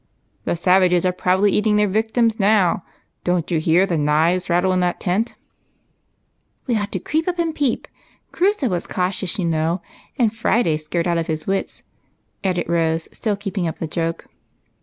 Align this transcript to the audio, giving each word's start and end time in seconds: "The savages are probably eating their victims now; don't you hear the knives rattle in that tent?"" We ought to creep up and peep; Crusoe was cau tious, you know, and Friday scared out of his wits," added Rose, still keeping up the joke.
"The 0.45 0.55
savages 0.55 1.05
are 1.05 1.11
probably 1.11 1.51
eating 1.51 1.75
their 1.75 1.87
victims 1.87 2.39
now; 2.39 2.83
don't 3.23 3.51
you 3.51 3.59
hear 3.59 3.85
the 3.85 3.99
knives 3.99 4.49
rattle 4.49 4.73
in 4.73 4.79
that 4.79 4.99
tent?"" 4.99 5.35
We 6.65 6.75
ought 6.75 6.91
to 6.93 6.99
creep 6.99 7.27
up 7.27 7.37
and 7.37 7.53
peep; 7.53 7.87
Crusoe 8.31 8.67
was 8.69 8.87
cau 8.87 9.09
tious, 9.09 9.37
you 9.37 9.45
know, 9.45 9.83
and 10.17 10.35
Friday 10.35 10.77
scared 10.77 11.07
out 11.07 11.19
of 11.19 11.27
his 11.27 11.45
wits," 11.45 11.83
added 12.43 12.67
Rose, 12.67 13.09
still 13.11 13.35
keeping 13.35 13.67
up 13.67 13.77
the 13.77 13.85
joke. 13.85 14.25